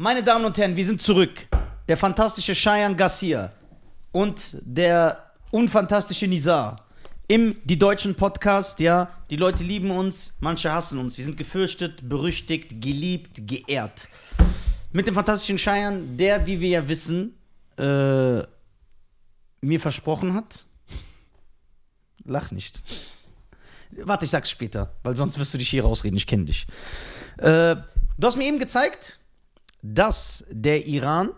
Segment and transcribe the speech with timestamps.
[0.00, 1.48] Meine Damen und Herren, wir sind zurück.
[1.88, 3.50] Der fantastische Cheyenne Garcia
[4.12, 6.76] und der unfantastische Nizar
[7.26, 8.78] im Die Deutschen Podcast.
[8.78, 11.18] Ja, die Leute lieben uns, manche hassen uns.
[11.18, 14.06] Wir sind gefürchtet, berüchtigt, geliebt, geehrt.
[14.92, 17.36] Mit dem fantastischen Cheyenne, der, wie wir ja wissen,
[17.76, 18.44] äh,
[19.62, 20.64] mir versprochen hat.
[22.24, 22.80] Lach nicht.
[23.90, 26.16] Warte, ich sag's später, weil sonst wirst du dich hier rausreden.
[26.16, 26.68] Ich kenne dich.
[27.38, 27.74] Äh,
[28.16, 29.18] du hast mir eben gezeigt,
[29.82, 31.30] dass der Iran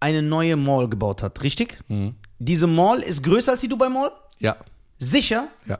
[0.00, 1.78] eine neue Mall gebaut hat, richtig?
[2.38, 4.12] Diese Mall ist größer als die Dubai Mall?
[4.38, 4.56] Ja,
[4.98, 5.48] Sicher?
[5.66, 5.78] ja.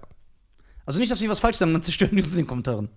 [0.85, 2.89] Also nicht, dass wir was falsch sagen, dann zerstören wir uns in den Kommentaren.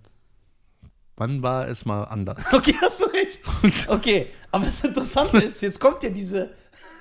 [1.16, 2.42] Wann war es mal anders?
[2.52, 3.40] Okay, hast du recht.
[3.88, 6.54] Okay, aber das Interessante ist, jetzt kommt ja diese,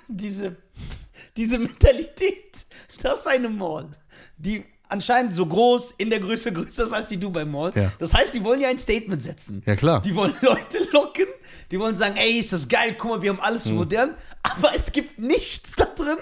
[0.08, 0.58] diese,
[1.38, 2.66] diese Mentalität,
[3.02, 3.88] dass eine Mall,
[4.38, 7.72] die anscheinend so groß, in der Größe größer ist als die Dubai Mall.
[7.76, 7.92] Ja.
[8.00, 9.64] Das heißt, die wollen ja ein Statement setzen.
[9.66, 10.02] Ja, klar.
[10.02, 11.28] Die wollen Leute locken,
[11.72, 14.92] die wollen sagen, ey, ist das geil, guck mal, wir haben alles modern, aber es
[14.92, 16.18] gibt nichts da drin,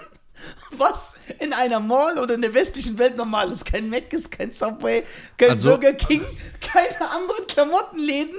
[0.78, 3.66] was in einer Mall oder in der westlichen Welt normal ist.
[3.66, 5.04] Kein Mc's, kein Subway,
[5.38, 6.22] kein Also- Burger King,
[6.62, 8.36] keine anderen Klamottenläden.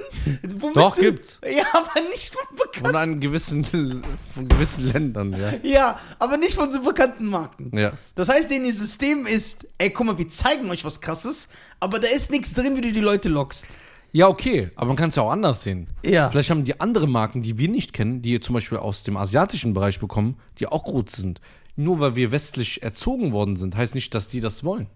[0.59, 1.39] womit Doch, du- gibt's.
[1.49, 2.85] Ja, aber nicht von bekannten.
[2.85, 5.53] Von einem gewissen, von gewissen Ländern, ja.
[5.63, 7.75] Ja, aber nicht von so bekannten Marken.
[7.77, 7.93] Ja.
[8.15, 11.47] Das heißt, denen ihr System ist, ey, guck mal, wir zeigen euch was krasses,
[11.79, 13.67] aber da ist nichts drin, wie du die Leute lockst.
[14.11, 15.87] Ja, okay, aber man kann es ja auch anders sehen.
[16.03, 16.31] Ja.
[16.31, 19.75] Vielleicht haben die andere Marken, die wir nicht kennen, die zum Beispiel aus dem asiatischen
[19.75, 21.39] Bereich bekommen, die auch gut sind.
[21.79, 24.87] Nur weil wir westlich erzogen worden sind, heißt nicht, dass die das wollen.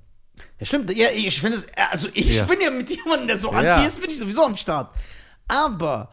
[0.60, 0.94] Ja, stimmt.
[0.94, 2.44] Ja, ich finde es, also ich Ja.
[2.44, 3.76] bin ja mit jemandem, der so Ja.
[3.76, 4.94] anti ist, bin ich sowieso am Start.
[5.48, 6.10] Aber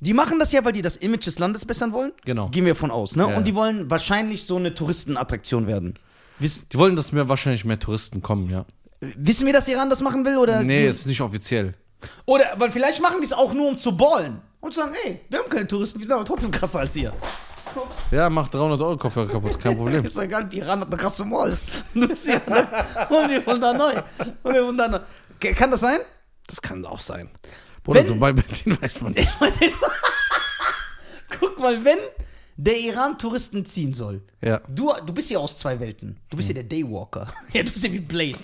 [0.00, 2.12] die machen das ja, weil die das Image des Landes bessern wollen.
[2.26, 2.48] Genau.
[2.50, 3.22] Gehen wir von aus, ne?
[3.30, 3.36] Ja.
[3.38, 5.98] Und die wollen wahrscheinlich so eine Touristenattraktion werden.
[6.38, 8.66] Wiss, Die wollen, dass mehr wahrscheinlich mehr Touristen kommen, ja.
[9.00, 10.36] wissen wir, dass Iran das machen will?
[10.36, 11.74] Oder, Nee, es ist nicht offiziell.
[12.26, 14.42] oder weil vielleicht machen die es auch nur, um zu ballen.
[14.60, 17.14] Und zu sagen, ey, wir haben keine Touristen, wir sind aber trotzdem krasser als ihr.
[18.10, 20.04] Ja, macht 300 Euro Kopfhörer kaputt, kein Problem.
[20.04, 21.56] Ist doch egal, Iran hat eine krasse Mall.
[21.94, 22.08] Ja, ne?
[23.08, 23.94] Und wir von da neu.
[24.42, 25.00] Und wir von da neu.
[25.54, 26.00] Kann das sein?
[26.46, 27.30] Das kann auch sein.
[27.84, 29.28] Bruder, Wenn- Dubai, Berlin weiß man nicht.
[31.40, 31.98] Guck mal, wenn
[32.56, 34.60] der Iran Touristen ziehen soll, Ja.
[34.68, 36.18] du, du bist ja aus zwei Welten.
[36.28, 37.28] Du bist ja der Daywalker.
[37.52, 38.38] Ja, du bist ja wie Blade.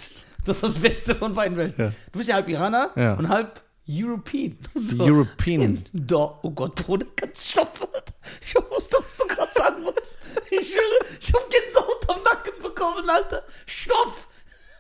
[0.45, 1.85] Das ist das Beste von beiden Welten.
[1.87, 1.93] Ja.
[2.13, 3.15] Du bist ja halb Iraner Ja.
[3.15, 4.57] und halb European.
[4.75, 5.05] So.
[5.05, 5.85] European.
[5.93, 8.15] Da, oh Gott, Bruder, kannst stoppen, Alter.
[8.45, 10.15] Ich wusste, was du gerade sagen wolltest.
[10.51, 13.43] Ich schwöre, ich hab Gänsehaut am Nacken bekommen, Alter.
[13.67, 14.17] Stopp!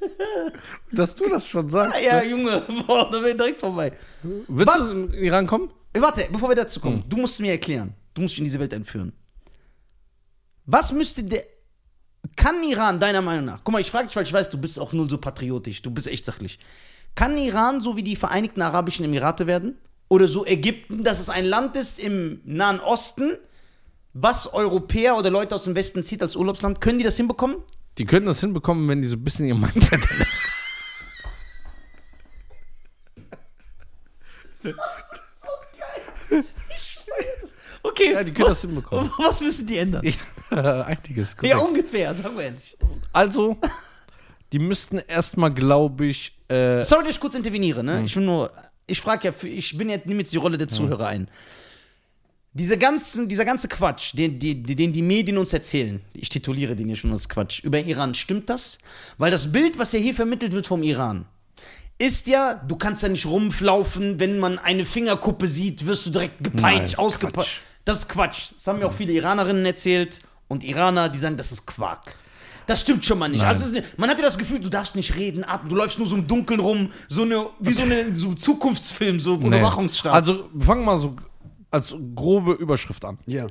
[0.93, 2.00] Dass du das schon sagst.
[2.03, 3.93] Ja, Junge, boah, da wäre direkt vorbei.
[4.22, 4.91] Willst Was?
[4.91, 5.71] du in den Iran kommen?
[5.93, 6.83] Äh, Warte, bevor wir dazu Hm.
[6.83, 7.94] kommen, du musst es mir erklären.
[8.15, 9.12] Du musst dich in diese Welt entführen.
[10.67, 11.44] Was müsste der.
[12.34, 14.78] Kann Iran, deiner Meinung nach, guck mal, ich frage dich, weil ich weiß, du bist
[14.81, 16.59] auch null so patriotisch, du bist echt sachlich.
[17.16, 19.77] Kann Iran so wie die Vereinigten Arabischen Emirate werden?
[20.09, 23.32] Oder so Ägypten, dass es ein Land ist im Nahen Osten,
[24.12, 26.81] was Europäer oder Leute aus dem Westen zieht als Urlaubsland?
[26.81, 27.56] Können die das hinbekommen?
[27.99, 30.00] Die könnten das hinbekommen, wenn die so ein bisschen ihr Mindset
[37.82, 38.12] Okay.
[38.12, 39.10] Ja, die können das hinbekommen.
[39.19, 40.05] Was müssen die ändern?
[40.05, 41.37] Ja, einiges.
[41.41, 41.69] Ja, korrekt.
[41.69, 42.76] ungefähr, sagen wir ehrlich.
[43.12, 43.56] Also,
[44.53, 47.87] die müssten erstmal, glaube ich, äh, Sorry, dass ich kurz interveniere, Hm.
[47.87, 48.03] ne?
[48.05, 48.51] Ich will nur,
[48.87, 51.29] ich frage ja, ich bin jetzt, nehme jetzt die Rolle der Zuhörer ein.
[52.53, 56.87] Diese ganzen, dieser ganze Quatsch, den die, den die Medien uns erzählen, ich tituliere den
[56.87, 58.79] hier schon als Quatsch, über Iran, stimmt das?
[59.19, 61.27] Weil das Bild, was ja hier vermittelt wird vom Iran,
[61.99, 66.43] ist ja, du kannst ja nicht rumlaufen, wenn man eine Fingerkuppe sieht, wirst du direkt
[66.45, 67.61] gepeitscht, ausgepeitscht.
[67.85, 68.53] Das ist Quatsch.
[68.55, 72.15] Das haben mir auch viele Iranerinnen erzählt und Iraner, die sagen, das ist Quark.
[72.66, 73.41] Das stimmt schon mal nicht.
[73.41, 73.49] Nein.
[73.49, 76.09] Also ist man hat ja das Gefühl, du darfst nicht reden, atmen, du läufst nur
[76.09, 79.47] so im Dunkeln rum, so eine, wie so eine so Zukunftsfilm, so nee.
[79.47, 80.12] Überwachungsstaat.
[80.12, 81.15] Also, wir fangen mal so
[81.71, 83.19] als grobe Überschrift an.
[83.26, 83.47] ja.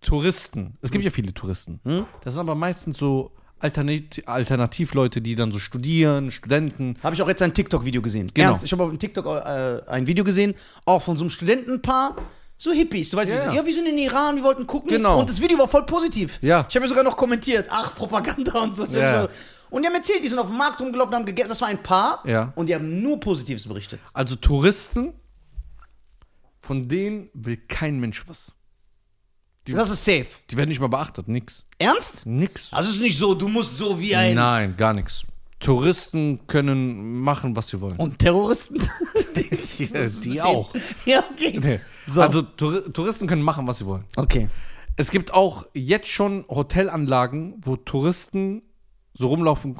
[0.00, 0.76] Touristen.
[0.80, 1.78] Es gibt ja viele Touristen.
[2.24, 3.30] Das sind aber meistens so
[3.60, 6.96] Alternat Alternativleute, die dann so studieren, Studenten.
[7.02, 8.28] Habe ich auch jetzt ein TikTok-Video gesehen.
[8.34, 8.48] Genau.
[8.48, 12.16] Ernst, ich habe auf dem TikTok äh, ein Video gesehen, auch von so einem Studentenpaar,
[12.62, 13.66] so Hippies, du weißt, Ja, ja.
[13.66, 14.88] wir sind in Iran, wir wollten gucken.
[14.90, 15.18] Genau.
[15.18, 16.38] Und das Video war voll positiv.
[16.40, 16.64] Ja.
[16.68, 18.86] Ich habe mir sogar noch kommentiert, ach, Propaganda und so.
[18.86, 19.28] Ja.
[19.68, 21.82] Und die haben erzählt, die sind auf dem Markt rumgelaufen, haben gegessen, das war ein
[21.82, 22.22] Paar.
[22.24, 22.52] Ja.
[22.54, 23.98] Und die haben nur Positives berichtet.
[24.12, 25.12] Also Touristen,
[26.60, 28.52] von denen will kein Mensch was.
[29.66, 30.26] Die, Das ist safe.
[30.50, 31.64] die werden nicht mal beachtet, nix.
[31.78, 32.24] Ernst?
[32.26, 32.68] Nix.
[32.70, 34.36] Also es ist nicht so, du musst so wie ein...
[34.36, 35.22] Nein, gar nichts.
[35.58, 37.96] Touristen können machen, was sie wollen.
[37.96, 38.78] Und Terroristen?
[39.36, 39.90] die,
[40.24, 40.72] die auch.
[41.06, 41.58] ja, okay.
[41.60, 41.80] Nee.
[42.06, 42.20] So.
[42.22, 44.04] Also Touri- Touristen können machen, was sie wollen.
[44.16, 44.48] Okay.
[44.96, 48.62] Es gibt auch jetzt schon Hotelanlagen, wo Touristen
[49.14, 49.76] so rumlaufen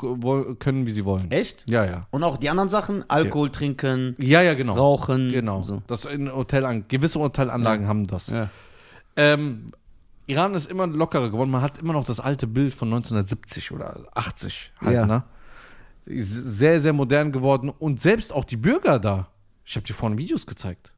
[0.59, 1.31] können, wie sie wollen.
[1.31, 1.65] Echt?
[1.69, 2.07] Ja, ja.
[2.11, 3.09] Und auch die anderen Sachen?
[3.09, 4.75] Alkohol trinken, Ja, ja, genau.
[4.75, 5.31] rauchen.
[5.31, 5.63] Genau.
[5.63, 5.83] So.
[5.87, 8.27] Das in Hotelan gewisse Hotelanlagen haben das.
[8.29, 8.51] Ja.
[9.17, 9.73] Ähm,
[10.27, 11.51] Iran ist immer lockerer geworden.
[11.51, 15.07] Man hat immer noch das alte Bild von 1970 oder 80 halt, Ja.
[15.07, 15.25] ne?
[16.07, 17.71] Sehr, sehr modern geworden.
[17.71, 19.29] Und selbst auch die Bürger da.
[19.65, 20.92] Ich habe dir vorhin Videos gezeigt.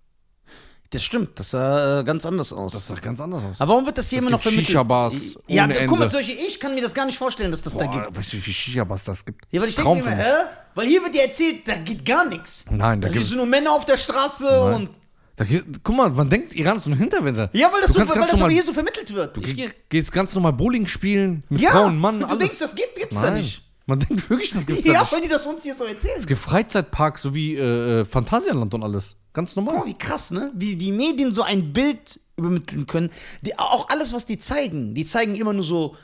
[0.94, 2.73] Das stimmt, das sah äh, ganz anders aus.
[2.73, 3.56] Das sah ganz anders aus.
[3.61, 4.69] Aber warum wird das hier Es immer noch vermittelt?
[4.69, 5.14] Shisha-Bars
[5.49, 7.87] Ja, ohne guck mal, Beispiel, ich kann mir das gar nicht vorstellen, dass das da
[7.87, 8.05] gibt.
[8.06, 9.44] Boah, weißt du, wie viel Shisha-Bars das gibt?
[9.50, 10.32] Ja, weil ich denke immer, hä?
[10.75, 12.64] Weil hier wird dir erzählt, da geht gar nichts.
[12.70, 14.75] Nein, da da gibt siehst du nur Männer auf der Straße Nein.
[14.75, 14.91] und.
[15.37, 15.44] da,
[15.82, 17.50] Guck mal, man denkt, Iran ist so ein Hinterwäldler.
[17.52, 19.37] Ja, weil das, du so, weil das aber normal, hier so vermittelt wird.
[19.38, 22.38] Ich, Ge- gehst ganz normal Bowling spielen mit ja, Frauen, Mann, du alles.
[22.38, 23.25] denkst, das gibt, gibt's Nein.
[23.25, 23.62] da nicht.
[23.87, 25.12] Man denkt wirklich, das gibt's da Ja, nicht.
[25.12, 26.14] weil die das uns hier so erzählen.
[26.19, 29.17] Es gibt Freizeitparks sowie äh, äh, Phantasialand und alles.
[29.35, 29.75] Ganz normal.
[29.75, 30.51] Guck mal, wie krass, ne?
[30.55, 33.11] Wie die Medien so ein Bild übermitteln können.
[33.43, 34.95] Die, auch alles, was die zeigen.
[34.95, 35.97] Die zeigen immer nur so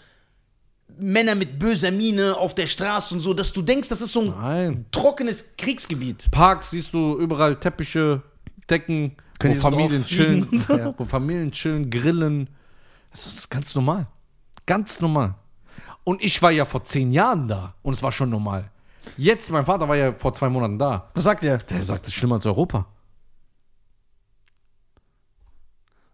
[0.98, 4.22] Männer mit böser Miene auf der Straße und so, dass du denkst, das ist so
[4.22, 4.84] ein Nein.
[4.90, 6.30] trockenes Kriegsgebiet.
[6.30, 8.22] Parks siehst du überall Teppiche,
[8.68, 10.76] Decken, Können wo Familien chillen, so?
[10.76, 12.50] ja, wo Familien chillen, grillen.
[13.12, 14.08] Das ist ganz normal.
[14.66, 15.34] Ganz normal.
[16.04, 18.70] Und ich war ja vor zehn Jahren da und es war schon normal.
[19.16, 21.10] Jetzt, mein Vater war ja vor zwei Monaten da.
[21.14, 21.58] Was sagt er?
[21.58, 22.86] Der sagt, es ist schlimmer als Europa.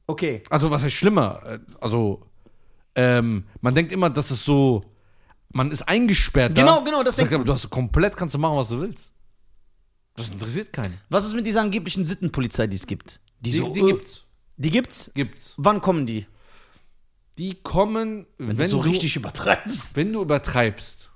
[0.07, 0.43] Okay.
[0.51, 1.43] Also, was heißt schlimmer?
[1.45, 2.27] Äh, Also,
[2.95, 4.85] ähm, man denkt immer, dass es so,
[5.53, 6.63] man ist eingesperrt da.
[6.63, 9.13] Genau, genau, das denkt du hast komplett, kannst du machen, was du willst.
[10.15, 10.99] Das interessiert keinen.
[11.11, 13.21] Was ist mit dieser angeblichen Sittenpolizei, die es gibt?
[13.41, 14.25] Die, so, die äh, gibt's.
[14.57, 15.11] Die gibt's?
[15.15, 15.55] Gibt's.
[15.59, 16.27] Wann kommen die?
[17.37, 19.95] Die kommen, wenn, Wenn, du so du, richtig übertreibst.
[19.95, 21.11] wenn du übertreibst.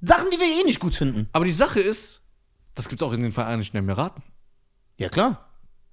[0.00, 1.28] Sachen, die wir eh nicht gut finden.
[1.32, 2.22] Aber die Sache ist,
[2.74, 4.22] das gibt's auch in den Vereinigten Emiraten.
[4.96, 5.49] Ja, klar.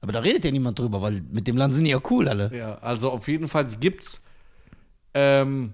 [0.07, 2.49] Aber da redet ja niemand drüber, weil mit dem Land sind die ja cool alle.
[2.55, 4.21] Ja, also auf jeden Fall, gibt's.
[5.13, 5.73] Ähm,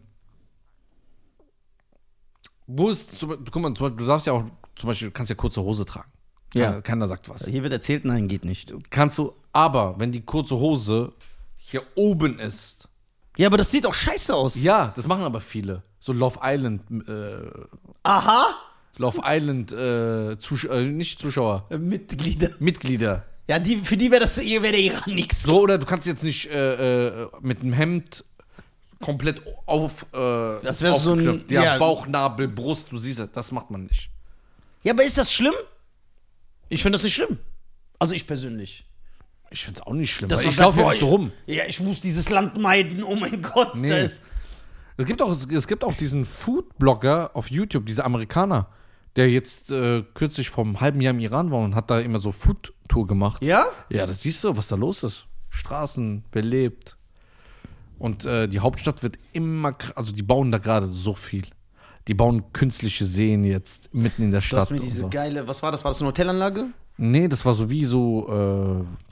[2.65, 4.43] wo ist, zum, guck mal, du darfst ja auch,
[4.75, 6.11] zum Beispiel, du kannst ja kurze Hose tragen.
[6.55, 6.81] Ja.
[6.81, 7.45] Keiner, sagt was.
[7.45, 8.73] Hier wird erzählt, nein, geht nicht.
[8.89, 11.13] Kannst du, aber wenn die kurze Hose
[11.57, 12.89] hier oben ist,
[13.37, 14.55] Ja, aber das sieht auch scheiße aus.
[14.55, 15.83] ja, das machen aber viele.
[15.99, 17.51] So Love Island, äh,
[18.01, 18.47] Aha.
[18.97, 22.49] Love Island, äh, Zusch äh, nicht Zuschauer, Mitglieder.
[22.57, 23.25] Mitglieder.
[23.47, 25.43] Ja, die, für die wäre das wär der Iran nix.
[25.43, 28.23] So, oder du kannst jetzt nicht äh, äh, mit einem Hemd
[29.01, 30.03] komplett auf.
[30.13, 31.43] Äh, Das wär so ein-.
[31.49, 31.77] Ja, ja.
[31.77, 34.09] Bauchnabel, Brust, du siehst es, das macht man nicht.
[34.83, 35.53] Ja, aber ist das schlimm?
[36.69, 37.37] Ich finde das nicht schlimm.
[37.99, 38.85] Also ich persönlich.
[39.51, 40.29] Ich find's auch nicht schlimm.
[40.29, 41.31] Man ich laufe ja nicht so rum.
[41.45, 43.03] Ja, ich muss dieses Land meiden.
[43.03, 43.75] Oh mein Gott.
[43.75, 43.91] Nee.
[44.97, 48.67] Es gibt auch, es gibt auch diesen Food-Blogger auf YouTube, dieser Amerikaner,
[49.15, 52.31] der jetzt äh, kürzlich vom halben Jahr im Iran war und hat da immer so
[52.83, 53.43] Food-Tour gemacht.
[53.43, 53.67] ja?
[53.89, 55.25] Ja, das siehst du, was da los ist.
[55.49, 56.97] Straßen belebt.
[57.99, 61.43] Und äh, die Hauptstadt wird immer, also die bauen da gerade so viel.
[62.07, 64.61] Die bauen künstliche Seen jetzt mitten in der Du Stadt.
[64.61, 65.09] hast mir diese so.
[65.09, 65.83] geile, was war das?
[65.85, 66.65] War das eine Hotelanlage?
[66.97, 68.27] Nee, das war so wie so,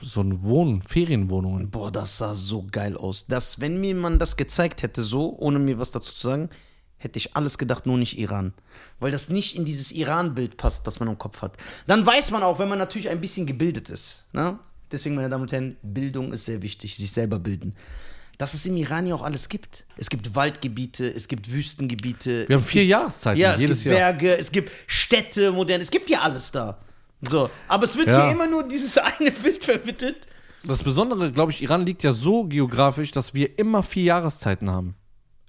[0.00, 1.70] äh, so ein Wohn, Ferienwohnungen.
[1.70, 3.26] Boah, das sah so geil aus.
[3.26, 6.50] Das, wenn mir man das gezeigt hätte, so, ohne mir was dazu zu sagen,
[7.02, 8.52] hätte ich alles gedacht, nur nicht Iran.
[9.00, 11.56] Weil das nicht in dieses Iran-Bild passt, das man im Kopf hat.
[11.86, 14.24] Dann weiß man auch, wenn man natürlich ein bisschen gebildet ist.
[14.32, 14.58] Ne?
[14.90, 17.74] Deswegen, meine Damen und Herren, Bildung ist sehr wichtig, sich selber bilden.
[18.38, 19.84] Dass es im Iran ja auch alles gibt.
[19.96, 22.48] Es gibt Waldgebiete, es gibt Wüstengebiete.
[22.48, 23.94] Wir haben vier gibt, Jahreszeiten, Ja, es gibt Jahr.
[23.94, 26.78] Berge, es gibt Städte, modern, es gibt ja alles da.
[27.28, 28.22] So, aber es wird Ja.
[28.24, 30.26] hier immer nur dieses eine Bild vermittelt.
[30.64, 34.94] Das Besondere, glaube ich, Iran liegt ja so geografisch, dass wir immer vier Jahreszeiten haben.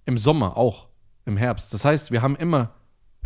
[0.06, 0.88] Im Sommer auch.
[1.26, 1.74] Im Herbst.
[1.74, 2.74] Das heißt, wir haben immer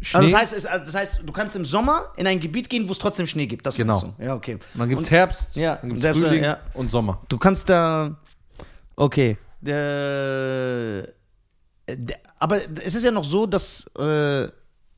[0.02, 0.20] Schnee.
[0.20, 2.88] Also das, heißt, es, also das heißt, du kannst im Sommer in ein Gebiet gehen,
[2.88, 3.66] wo es trotzdem Schnee gibt.
[3.66, 4.00] Das Genau.
[4.00, 4.24] du?
[4.24, 4.54] Ja, okay.
[4.54, 6.60] und dann gibt es Herbst, Ja, dann gibt es selbst, Frühling ja.
[6.74, 7.22] und Sommer.
[7.30, 8.16] Du kannst da.
[8.96, 9.38] Okay.
[9.62, 11.08] Der,
[12.38, 14.48] aber es ist ja noch so, dass äh,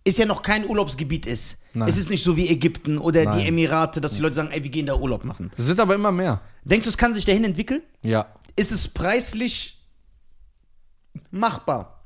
[0.04, 1.58] es ja noch kein Urlaubsgebiet ist.
[1.74, 1.88] Nein.
[1.88, 3.40] Es ist nicht so wie Ägypten oder Nein.
[3.40, 5.52] die Emirate, dass die Leute sagen, ey, wir gehen da Urlaub machen.
[5.56, 6.42] Es wird aber immer mehr.
[6.64, 7.84] Denkst du, es kann sich dahin entwickeln?
[8.04, 8.26] Ja.
[8.56, 9.86] Ist es preislich
[11.32, 11.99] machbar?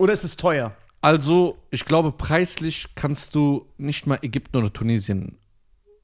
[0.00, 0.72] Oder ist es teuer?
[1.02, 5.36] Also, ich glaube, preislich kannst du nicht mal Ägypten oder Tunesien.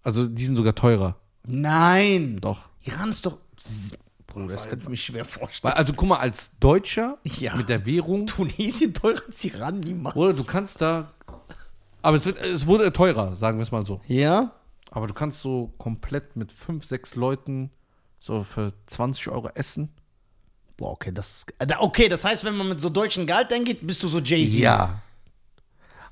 [0.03, 1.17] Also, die sind sogar teurer.
[1.47, 2.37] Nein.
[2.43, 2.69] Doch.
[2.83, 3.39] Iran ist doch.
[4.27, 5.73] Bruder, das kann ich mir schwer vorstellen.
[5.73, 7.55] Weil, also, guck mal, als Deutscher Ja.
[7.57, 10.15] mit der Währung, Tunesien teurer als Iran niemals.
[10.15, 11.11] oder du kannst da.
[12.03, 14.03] Aber es, wird, es wurde teurer, sagen wir es mal so.
[14.09, 14.53] Ja?
[14.91, 17.71] Aber du kannst so komplett mit fünf, sechs Leuten
[18.21, 19.89] so für 20 Euro essen.
[20.77, 23.87] Boah, okay, das ist, äh, okay, das heißt, wenn man mit so deutschen Gehalt eingeht,
[23.87, 24.59] bist du so Jay-Z.
[24.59, 25.01] Ja.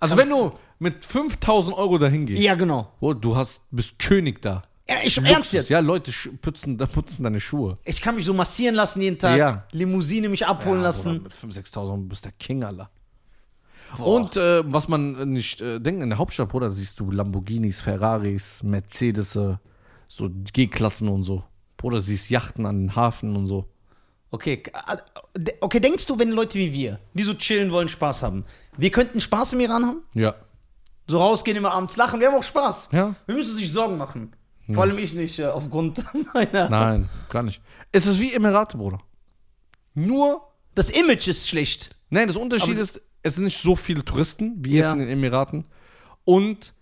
[0.01, 2.91] Also, Kannst- wenn du mit 5000 Euro dahin gehst, Ja, genau.
[3.01, 4.65] oh, du hast, bist König da.
[4.89, 5.33] Ja, ich Luxus.
[5.35, 5.71] ernst jetzt.
[5.71, 7.77] Ja, Leute putzen, da putzen deine Schuhe.
[7.85, 9.65] Ich kann mich so massieren lassen jeden Tag, Ja.
[9.73, 11.23] Limousine mich abholen Ja, lassen.
[11.23, 12.91] Mit 5.000, 6.000 bist der King, Alter.
[13.99, 18.63] Und äh, was man nicht äh, denkt, in der Hauptstadt, Bruder, siehst du Lamborghinis, Ferraris,
[18.63, 19.57] Mercedes, äh,
[20.09, 21.45] so G-Klassen und so.
[21.77, 23.69] Bruder, siehst Yachten an den Hafen und so.
[24.35, 24.63] Okay,
[25.61, 28.45] okay, denkst du, wenn Leute wie wir, die so chillen wollen, Spaß haben,
[28.77, 30.03] wir könnten Spaß im Iran haben?
[30.15, 30.35] Ja.
[31.07, 32.89] So rausgehen, immer abends lachen, wir haben auch Spaß.
[32.91, 33.15] Ja?
[33.27, 34.33] Wir müssen sich Sorgen machen.
[34.73, 36.03] Vor allem ich nicht, äh, aufgrund
[36.35, 36.69] meiner.
[36.69, 37.61] Nein, gar nicht.
[37.93, 38.99] Es ist wie Emirate, Bruder.
[39.95, 40.41] Nur,
[40.75, 41.95] Das Image ist schlecht.
[42.11, 44.85] nein, das Unterschied Aber- ist, es sind nicht so viele Touristen wie Ja.
[44.87, 45.67] jetzt in den Emiraten.
[46.25, 46.75] Und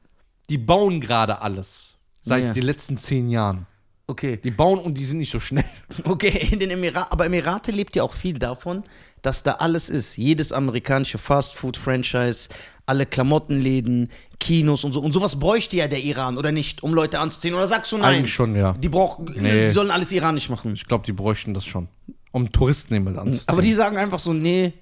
[0.49, 1.99] die bauen gerade alles.
[2.23, 2.53] Seit Ja.
[2.53, 3.67] den letzten zehn Jahren.
[4.13, 4.37] Okay.
[4.45, 5.65] Die bauen und die sind nicht so schnell.
[6.05, 8.83] Okay, in den Emiraten, aber Emirate lebt ja auch viel davon,
[9.23, 10.17] dass da alles ist.
[10.19, 12.51] Jedes amerikanische Fast-Food-Franchise,
[12.87, 15.01] alle Klamottenläden, Kinos und so.
[15.01, 17.55] Und sowas bräuchte ja der Iran, oder nicht, um Leute anzuziehen.
[17.55, 18.19] Oder sagst du nein?
[18.19, 18.75] Eigentlich schon, ja.
[18.75, 19.67] Die brauchen, Nee.
[19.67, 20.75] die sollen alles iranisch machen.
[20.75, 21.89] Ich glaube, die bräuchten das schon.
[22.33, 23.49] Um Touristenhimmel anzuziehen.
[23.49, 24.73] Aber die sagen einfach so, nee,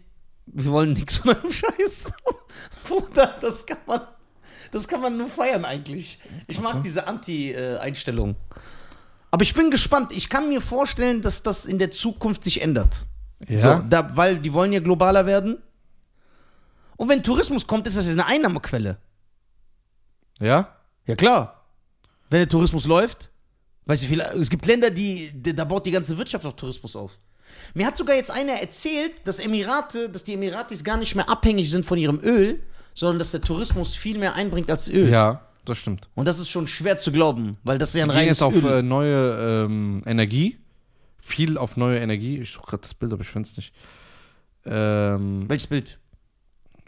[0.46, 2.12] wir wollen nichts von eurem Scheiß.
[2.88, 4.00] Bruder, das kann man,
[4.72, 6.18] das kann man nur feiern eigentlich.
[6.48, 8.34] Ich mag diese Anti-Einstellung.
[9.30, 10.12] Aber ich bin gespannt.
[10.12, 13.06] Ich kann mir vorstellen, dass das in der Zukunft sich ändert.
[13.48, 13.76] Ja?
[13.76, 15.58] So, da, weil die wollen ja globaler werden.
[16.96, 18.98] Und wenn Tourismus kommt, ist das jetzt eine Einnahmequelle.
[20.40, 20.76] ja?
[21.06, 21.64] Ja, klar.
[22.28, 23.30] Wenn der Tourismus läuft,
[23.86, 26.94] weißt du, viele, es gibt Länder, die, die, da baut die ganze Wirtschaft auf Tourismus
[26.94, 27.18] auf.
[27.74, 31.70] Mir hat sogar jetzt einer erzählt, dass Emirate, dass die Emiratis gar nicht mehr abhängig
[31.70, 32.62] sind von ihrem Öl,
[32.94, 35.10] sondern dass der Tourismus viel mehr einbringt als Öl.
[35.10, 36.08] Ja, das stimmt.
[36.14, 38.38] Und das ist schon schwer zu glauben, weil das ist ja ein Wir gehen reines
[38.38, 38.78] jetzt auf Öl.
[38.78, 40.58] äh, neue ähm, Energie.
[41.20, 42.38] Viel auf neue Energie.
[42.38, 43.74] Ich suche gerade das Bild, aber ich finde es nicht.
[44.64, 46.00] Ähm, Welches Bild?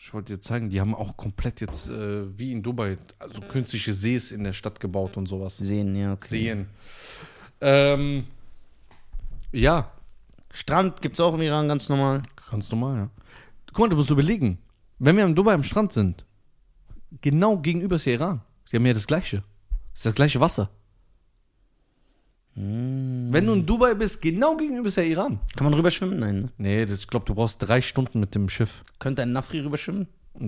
[0.04, 3.92] ich wollte dir zeigen, die haben auch komplett jetzt, äh, wie in Dubai, also künstliche
[3.92, 5.58] Sees in der Stadt gebaut und sowas.
[5.58, 6.28] Sehen, ja, okay.
[6.28, 6.66] Seen.
[7.60, 8.24] Ähm,
[9.52, 9.92] ja,
[10.52, 12.20] Strand gibt's auch im Iran ganz normal.
[12.50, 13.10] ganz normal, ja.
[13.68, 14.58] Guck mal, du musst überlegen,
[14.98, 16.26] wenn wir in Dubai am Strand sind,
[17.20, 18.40] genau gegenüber ist der Iran.
[18.72, 19.42] Die haben ja das Gleiche.
[19.92, 20.70] Das ist das gleiche Wasser.
[22.54, 25.40] Wenn du in Dubai bist, genau gegenüber ist der Iran.
[25.56, 26.18] Kann man rüberschwimmen?
[26.18, 26.40] Nein.
[26.42, 26.52] ne?
[26.58, 28.84] Nee, das, ich glaube, du brauchst drei Stunden mit dem Schiff.
[28.98, 30.06] Könnte ein Nafri rüberschwimmen?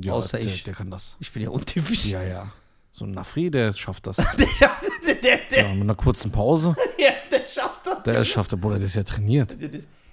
[0.08, 0.64] Außer der, ich.
[0.64, 1.16] Der kann das.
[1.20, 2.06] Ich bin ja untypisch.
[2.06, 2.52] Ja, ja.
[2.92, 4.16] So ein Nafri, der schafft das.
[4.38, 6.76] Der, schafft- der, der, der, Ja, mit einer kurzen Pause.
[6.98, 8.02] ja, der schafft das.
[8.04, 9.56] Der schafft der Bruder, der ist ja trainiert.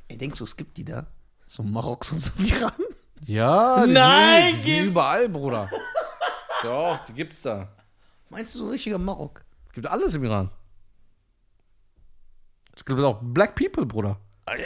[0.08, 1.06] Ey, denkst du, es gibt die da?
[1.48, 2.72] So Maroks und so Iran?
[3.26, 5.70] Ja, die Nein, sind, die sind überall, Bruder.
[6.64, 7.70] Doch, die gibt's da.
[8.32, 9.44] Meinst du so ein richtiger Marok?
[9.68, 10.50] Es gibt alles im Iran.
[12.74, 14.22] Es gibt auch Black People, Bruder.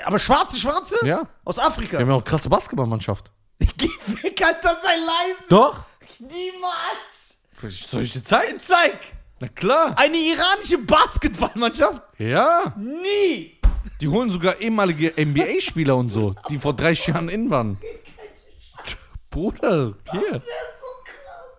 [0.06, 0.96] Aber schwarze, schwarze?
[1.04, 1.24] Ja.
[1.44, 1.98] Aus Wir Afrika.
[1.98, 3.32] haben ja auch krasse Basketballmannschaft.
[3.58, 5.46] Wer kann das sein leisten?
[5.50, 5.84] Doch.
[6.20, 7.38] Niemals.
[7.90, 8.60] Soll ich dir zeigen?
[8.60, 9.00] Zeig.
[9.40, 9.98] Na klar.
[9.98, 12.04] Eine iranische Basketballmannschaft?
[12.20, 12.72] Ja.
[12.78, 13.60] Nie.
[14.00, 17.80] Die holen sogar ehemalige NBA-Spieler und so, die vor 30 Jahren in waren.
[19.32, 20.22] Bruder, hier.
[20.22, 21.58] Das wäre so krass.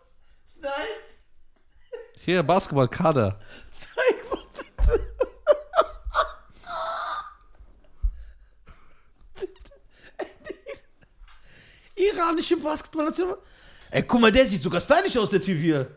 [0.60, 0.86] Nein.
[2.26, 3.38] Hier, Basketballkader.
[3.70, 5.00] Zeig mal bitte.
[11.94, 13.36] Iranische Basketballnation.
[13.92, 15.96] Ey, guck mal, der sieht sogar stylisch aus, der Typ hier.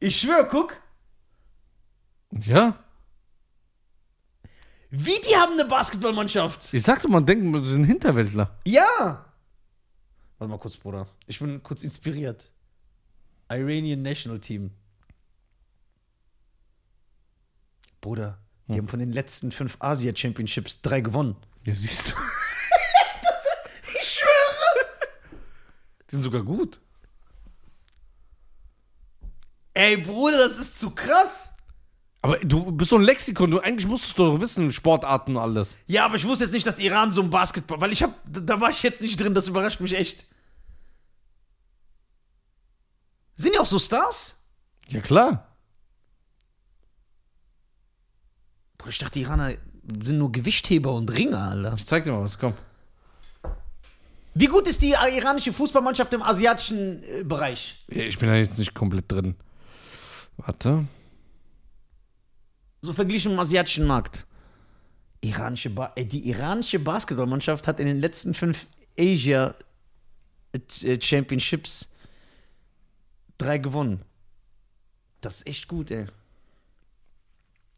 [0.00, 0.80] Ich schwör, guck.
[2.40, 2.82] Ja.
[4.88, 6.72] Wie, die haben eine Basketballmannschaft?
[6.72, 8.58] Ich sagte, man denkt, wir sind Hinterwäldler.
[8.64, 9.26] Ja.
[10.38, 11.06] Warte mal kurz, Bruder.
[11.26, 12.50] Ich bin kurz inspiriert.
[13.50, 14.70] Iranian National Team.
[18.06, 21.34] Bruder, die haben von den letzten fünf Asia Championships drei gewonnen.
[21.64, 22.14] Ja, siehst du.
[24.00, 25.40] Ich schwöre.
[26.08, 26.78] Die sind sogar gut.
[29.74, 31.50] Ey, Bruder, das ist zu krass.
[32.22, 35.76] Aber du bist so ein Lexikon, du eigentlich musstest du doch wissen, Sportarten und alles.
[35.88, 38.38] Ja, aber ich wusste jetzt nicht, dass Iran so ein Basketball, weil ich hab, da
[38.38, 40.26] da war ich jetzt nicht drin, das überrascht mich echt.
[43.34, 44.46] Sind die auch so Stars?
[44.86, 45.55] Ja, klar.
[48.78, 49.52] Boah, ich dachte, die Iraner
[50.02, 51.74] sind nur Gewichtheber und Ringer, Alter.
[51.76, 52.54] Ich zeig dir mal was, komm.
[54.34, 57.78] Wie gut ist die iranische Fußballmannschaft im asiatischen äh, Bereich?
[57.88, 59.34] Ich bin da jetzt nicht komplett drin.
[60.36, 60.86] Warte.
[62.82, 64.26] So verglichen im asiatischen Markt.
[65.22, 68.66] Iranische ba äh, die iranische Basketballmannschaft hat in den letzten fünf
[68.98, 69.54] Asia
[70.52, 71.88] äh, Championships
[73.38, 74.02] drei gewonnen.
[75.22, 76.04] Das ist echt gut, ey.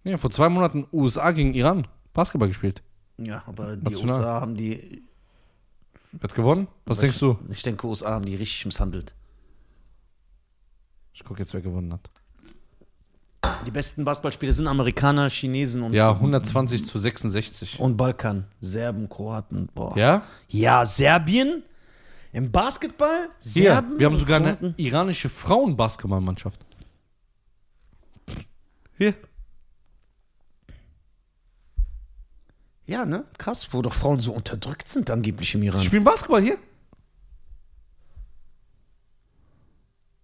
[0.05, 2.83] Ja, vor zwei Monaten USA gegen Iran Basketball gespielt.
[3.19, 4.19] Ja, aber die National.
[4.19, 5.03] USA haben die,
[6.13, 6.69] Wer hat gewonnen?
[6.87, 7.39] Was denkst du?
[7.51, 9.15] ich denke, USA haben die richtig misshandelt.
[11.13, 12.11] Ich gucke jetzt, wer gewonnen hat.
[13.67, 17.79] Die besten Basketballspieler sind Amerikaner, Chinesen und, Ja, 120 zu 66.
[17.81, 18.45] und Balkan.
[18.61, 19.97] Serben, Kroaten, boah.
[19.97, 20.23] Ja?
[20.49, 21.63] Ja, Serbien.
[22.33, 23.29] Im Basketball?
[23.43, 24.75] Hier, Serben wir haben sogar eine Kroaten?
[24.77, 26.61] iranische Frauenbasketballmannschaft.
[28.97, 29.15] Hier.
[32.89, 33.27] Ja, ne?
[33.37, 35.81] Krass, wo doch Frauen so unterdrückt sind angeblich im Iran.
[35.81, 36.57] Die spielen Basketball hier.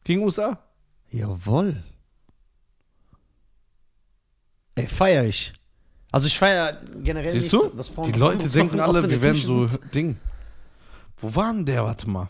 [0.02, 0.58] Gegen USA.
[1.10, 1.82] Jawohl.
[4.76, 5.52] Ey, feier ich.
[6.10, 7.68] Also ich feier generell Siehst nicht, du?
[7.76, 9.66] dass Frauen Die Leute denken alle, wir wären Küche so.
[9.94, 10.16] Ding.
[11.18, 11.84] Wo war denn der?
[11.84, 12.28] Warte mal.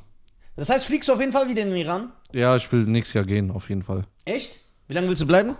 [0.56, 2.12] Das heißt, fliegst du auf jeden Fall wieder in den Iran?
[2.32, 4.04] Ja, ich will nächstes Jahr gehen, auf jeden Fall.
[4.24, 4.58] Echt?
[4.88, 5.54] Wie lange willst du bleiben?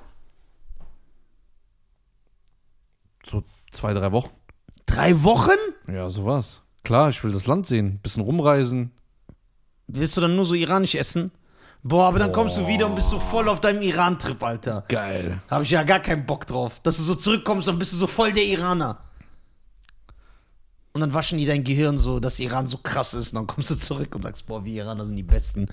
[3.25, 4.31] So zwei, drei Wochen.
[4.95, 5.59] Drei Wochen?
[5.93, 6.61] Ja, sowas.
[6.85, 8.93] Klar, ich will das Land sehen, bisschen rumreisen.
[9.89, 11.33] Willst du dann nur so iranisch essen?
[11.83, 14.85] Boah, aber dann kommst du wieder und bist so voll auf deinem Iran-Trip, Alter.
[14.89, 15.41] Geil.
[15.51, 16.81] Habe ich ja gar keinen Bock drauf.
[16.83, 19.01] Dass du so zurückkommst, dann bist du so voll der Iraner.
[20.93, 23.33] Und dann waschen die dein Gehirn so, dass Iran so krass ist.
[23.33, 25.67] Und dann kommst du zurück und sagst, boah, wir Iraner sind die Besten.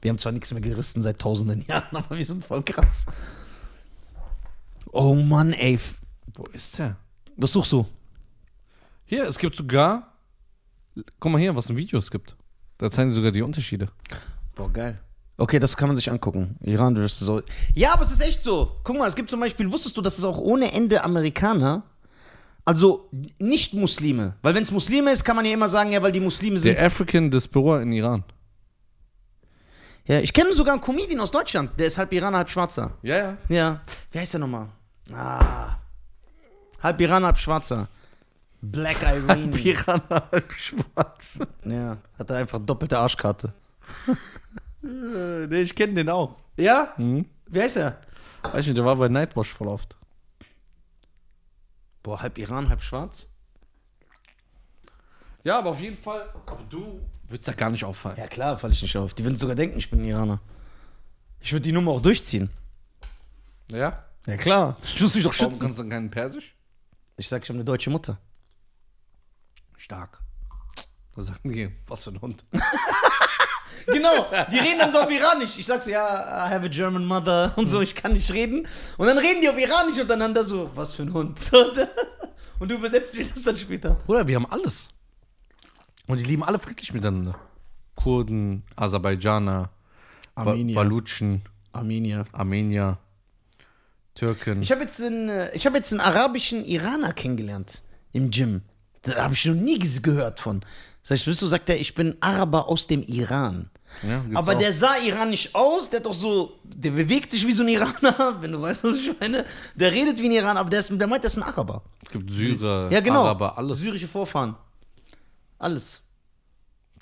[0.00, 3.06] Wir haben zwar nichts mehr gerissen seit tausenden Jahren, aber wir sind voll krass.
[4.92, 5.80] Oh Mann, ey.
[6.32, 6.96] Wo ist der?
[7.36, 7.84] Was suchst du?
[9.08, 10.12] Hier, es gibt sogar.
[11.18, 12.36] Guck mal hier, was ein Video es gibt.
[12.76, 13.88] Da zeigen sie sogar die Unterschiede.
[14.54, 15.00] Boah, geil.
[15.38, 16.56] Okay, das kann man sich angucken.
[16.60, 17.42] Iran versus so.
[17.74, 18.76] Ja, aber es ist echt so.
[18.84, 21.84] Guck mal, es gibt zum Beispiel, wusstest du, dass es auch ohne Ende Amerikaner,
[22.66, 26.12] also nicht Muslime, weil wenn es Muslime ist, kann man ja immer sagen, ja, weil
[26.12, 26.76] die Muslime sind.
[26.76, 28.24] Der African Diaspora in Iran.
[30.04, 32.92] ja, ich kenne sogar einen Comedian aus Deutschland, der ist halb Iraner, halb Schwarzer.
[33.02, 33.36] Ja, ja.
[33.48, 33.80] Ja.
[34.10, 34.68] Wie heißt der nochmal?
[35.14, 35.76] Ah.
[36.82, 37.88] Halb Iraner, halb Schwarzer.
[38.60, 39.48] Black Irene.
[39.48, 41.26] Piranha halb schwarz.
[41.64, 43.52] ja, hat er einfach doppelte Arschkarte.
[44.82, 46.36] nee, ich kenne den auch.
[46.56, 46.92] Ja?
[46.96, 47.26] Mhm.
[47.46, 48.00] Wie heißt er?
[48.42, 49.96] Weiß nicht, der war bei Nightwash voll oft.
[52.02, 53.26] Boah, halb Iran, halb Schwarz?
[55.44, 56.28] Ja, aber auf jeden Fall.
[56.46, 58.16] Aber du würdest da gar nicht auffallen.
[58.18, 59.14] Ja, klar, falle ich nicht auf.
[59.14, 60.40] Die würden sogar denken, ich bin Iraner.
[61.40, 62.50] Ich würde die Nummer auch durchziehen.
[63.70, 64.04] Ja?
[64.26, 64.76] Ja, klar.
[64.82, 65.60] Ich muss mich doch Warum schützen.
[65.66, 66.56] kannst du dann keinen Persisch?
[67.16, 68.18] Ich sag, ich habe eine deutsche Mutter.
[69.88, 70.20] Stark.
[71.16, 72.44] Da sagen die, was für ein Hund.
[73.86, 75.56] Genau, die reden dann so auf Iranisch.
[75.56, 78.66] Ich sag so, ja, I have a German mother und so, ich kann nicht reden.
[78.98, 81.40] Und dann reden die auf Iranisch untereinander so, was für ein Hund.
[82.58, 83.94] Und du übersetzt mir das dann später.
[84.04, 84.88] Bruder, wir haben alles.
[86.06, 87.38] Und die leben alle friedlich miteinander.
[87.94, 89.70] Kurden, Aserbaidschaner,
[90.34, 90.74] ba Armenier.
[90.74, 92.24] Balutschen, Armenier.
[92.32, 92.98] Armenier,
[94.14, 94.60] Türken.
[94.60, 97.82] Ich habe jetzt, einen, äh, ich hab jetzt einen arabischen Iraner kennengelernt
[98.12, 98.62] im Gym.
[99.02, 100.62] Da habe ich noch nie gehört von.
[101.02, 103.70] Sag ich, willst du, sagt er, ich bin Araber aus dem Iran.
[104.06, 104.58] Ja, Aber auch.
[104.58, 108.36] der sah iranisch aus, der hat doch so, der bewegt sich wie so ein Iraner,
[108.40, 109.46] wenn du weißt, was ich meine.
[109.74, 111.82] Der redet wie ein Iraner, aber der, ist, der meint, der ist ein Araber.
[112.04, 113.22] es gibt Syrer, Ja, genau.
[113.24, 113.78] Araber, alles.
[113.78, 114.56] Syrische Vorfahren.
[115.58, 116.02] Alles.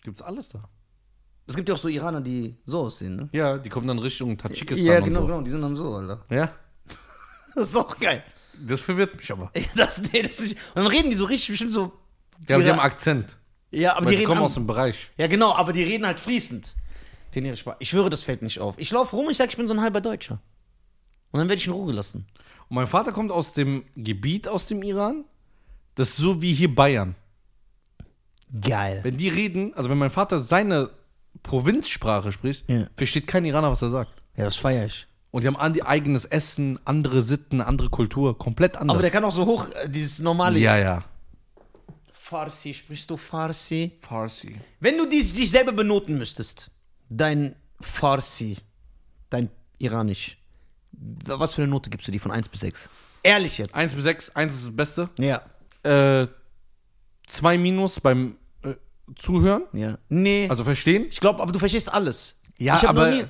[0.05, 0.63] Gibt's alles da.
[1.49, 3.29] Es gibt ja auch so Iraner, die so aussehen, ne?
[3.33, 5.27] Ja, die kommen dann Richtung Tadschikistan Ja, und genau, so.
[5.27, 6.25] genau, die sind dann so, Alter.
[6.31, 6.51] Ja,
[7.55, 8.23] Das ist auch geil.
[8.61, 9.51] Das verwirrt mich aber.
[9.75, 11.93] Das, nee, das ist, und dann reden die so richtig bestimmt so.
[12.49, 13.37] Ja, aber die haben Akzent.
[13.71, 15.09] Ja, aber Weil die die reden kommen an- aus dem Bereich.
[15.17, 16.75] Ja, genau, aber die reden halt fließend.
[17.81, 18.79] Ich schwöre, das fällt nicht auf.
[18.79, 20.41] Ich laufe rum und ich sage, ich bin so ein halber Deutscher.
[21.33, 22.27] Und dann werde ich in Ruhe gelassen.
[22.69, 25.25] Und mein Vater kommt aus dem Gebiet aus dem Iran.
[25.97, 27.15] Das ist so wie hier Bayern.
[28.61, 29.01] Geil.
[29.03, 30.91] Wenn die reden, also wenn mein Vater seine
[31.43, 32.87] Provinzsprache spricht, Ja.
[32.97, 34.23] versteht kein Iraner, was er sagt.
[34.37, 35.07] Ja, das feiere ich.
[35.31, 38.95] Und die haben an die eigenes Essen, andere Sitten, andere Kultur, komplett anders.
[38.95, 40.59] Aber der kann auch so hoch, äh, dieses normale.
[40.59, 41.03] ja, ja.
[42.13, 43.93] Farsi, sprichst du Farsi?
[44.01, 44.57] Farsi.
[44.81, 46.71] Wenn du dies, dich selber benoten müsstest,
[47.09, 48.57] dein Farsi,
[49.31, 50.37] dein Iranisch,
[51.27, 52.89] was für eine Note gibst du dir von 1 bis 6?
[53.23, 53.75] Ehrlich jetzt.
[53.77, 55.09] 1 bis 6, 1 ist das Beste.
[55.19, 55.43] Ja.
[55.85, 56.27] Äh,
[57.29, 58.75] 2 Minus beim äh,
[59.15, 59.99] Zuhören, Ja.
[60.09, 60.49] Nee.
[60.49, 61.07] also verstehen.
[61.09, 62.37] ich glaube, aber du verstehst alles.
[62.59, 63.25] Ja, ich aber noch nie-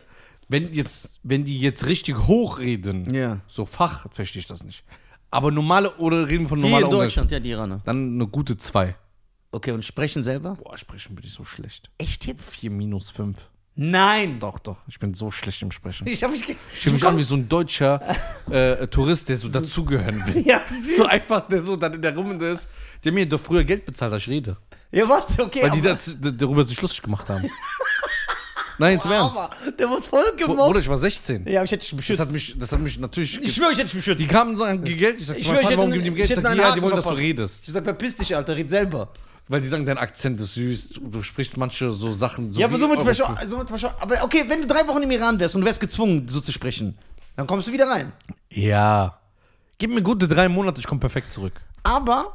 [0.49, 3.41] wenn, jetzt, wenn die jetzt richtig hochreden, Ja.
[3.49, 4.85] so Fach, verstehe ich das nicht.
[5.31, 7.81] Aber normale, oder reden wir von Hier normaler in Deutschland, ja, die Iraner.
[7.85, 8.95] Dann eine gute 2.
[9.53, 10.55] Okay, und sprechen selber?
[10.63, 11.91] Boah, sprechen bin ich so schlecht.
[11.99, 12.55] Echt jetzt?
[12.57, 13.37] 4 minus 5.
[13.79, 14.39] Nein.
[14.41, 14.79] Doch, doch.
[14.87, 16.07] Ich bin so schlecht im Sprechen.
[16.07, 16.47] Ich habe mich.
[16.47, 18.01] ge- Ich fühle mich an wie so ein deutscher
[18.51, 20.43] äh, Tourist, der so dazugehören will.
[20.47, 20.97] Ja, süß.
[20.97, 22.67] So einfach, der so dann in der Runde ist.
[23.05, 24.57] Der mir doch früher Geld bezahlt, dass ich rede.
[24.93, 25.63] Ja, warte, okay.
[25.63, 27.51] Weil die aber, das, d- darüber sich lustig gemacht haben.
[28.79, 29.39] Nein, zum Ernst.
[29.79, 30.59] der wird voll gemobbt.
[30.67, 31.47] Bruder, ich war 16.
[31.47, 32.21] Ja, ich hätte dich Das beschützt.
[32.21, 33.41] hat mich, das hat mich natürlich.
[33.43, 34.21] ich schwöre, ich hätte dich beschützt.
[34.21, 35.21] die kamen und sagen, Geld.
[35.21, 36.29] Ich sag, ich schwöre, ich hätte, warum geben die ihm Geld?
[36.31, 37.63] ich sag, ja, die wollen, dass du redest.
[37.67, 39.09] Ich sag, verpiss dich, Alter, red selber.
[39.49, 40.91] Weil die sagen, dein Akzent ist süß.
[41.01, 42.53] Du, sprichst manche so Sachen.
[42.53, 45.55] So ja, aber somit, somit verschau- Aber okay, wenn du drei Wochen im Iran wärst
[45.55, 46.99] und du wärst gezwungen, so zu sprechen,
[47.37, 48.13] dann kommst du wieder rein.
[48.51, 49.19] Ja.
[49.79, 51.53] Gib mir gute drei Monate, ich komme perfekt zurück.
[51.85, 52.35] Aber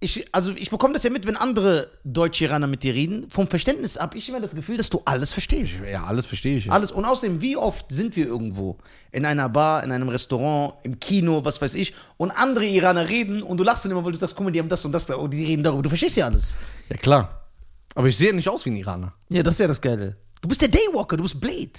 [0.00, 3.30] ich, also ich bekomme das ja mit, wenn andere Deutsch-Iraner mit dir reden.
[3.30, 5.80] Vom Verständnis habe ich immer das Gefühl, dass du alles verstehst.
[5.90, 6.70] Ja, alles verstehe ich.
[6.70, 6.90] Alles.
[6.90, 8.78] Und außerdem, wie oft sind wir irgendwo?
[9.12, 11.94] In einer Bar, in einem Restaurant, im Kino, was weiß ich.
[12.16, 14.58] Und andere Iraner reden und du lachst dann immer, weil du sagst, guck mal, die
[14.58, 15.82] haben das und das da und die reden darüber.
[15.82, 16.54] Du verstehst ja alles.
[16.90, 17.48] Ja, klar.
[17.94, 19.14] Aber ich sehe nicht aus wie ein Iraner.
[19.28, 20.16] Ja, das ist ja das Geile.
[20.42, 21.70] Du bist der Daywalker, du bist Blade.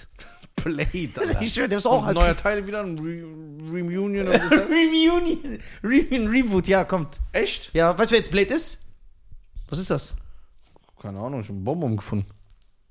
[0.56, 2.16] Blade, Ich schwör, der ist auch halt.
[2.16, 3.24] Neuer Teil wieder, ein Re
[3.72, 4.56] Reunion oder so.
[4.56, 5.60] Reunion.
[5.84, 7.20] Re Reboot, ja, kommt.
[7.32, 7.72] Echt?
[7.74, 8.80] Ja, weißt du, wer jetzt Blade ist?
[9.70, 10.16] Was ist das?
[11.02, 12.26] Keine Ahnung, ich habe einen Bonbon gefunden.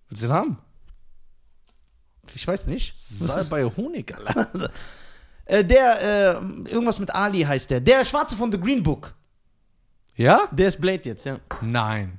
[0.09, 0.59] Willst du den haben?
[2.35, 2.95] Ich weiß nicht.
[2.97, 4.71] Sei bei Honig, Alter.
[5.47, 7.79] Äh, der, äh, irgendwas mit Ali heißt der.
[7.79, 9.15] Der Schwarze von The Green Book.
[10.17, 10.49] Ja?
[10.53, 11.39] Der ist Blade jetzt, ja.
[11.61, 12.19] Nein.